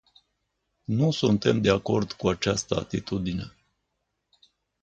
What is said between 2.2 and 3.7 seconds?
această atitudine.